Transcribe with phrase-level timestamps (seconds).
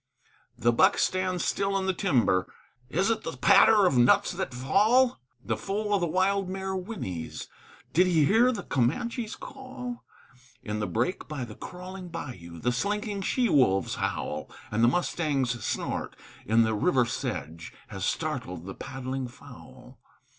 [0.57, 2.51] The buck stands still in the timber
[2.89, 7.47] "Is't the patter of nuts that fall?" The foal of the wild mare whinnies
[7.93, 10.03] "Did he hear the Comanche call?"
[10.63, 15.63] In the brake by the crawling bayou The slinking she wolves howl, And the mustang's
[15.63, 16.15] snort
[16.47, 19.99] in the river sedge Has startled the paddling fowl.